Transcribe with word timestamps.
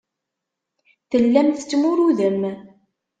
Tellam 1.09 1.47
tettmurudem. 1.51 2.41